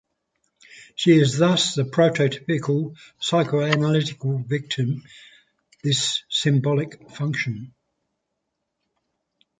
She 0.95 1.11
is 1.11 1.37
thus 1.37 1.75
the 1.75 1.83
prototypical 1.83 2.97
psychoanalytic 3.19 4.17
victim...this 4.23 6.23
symbolic 6.27 7.11
function'. 7.11 7.75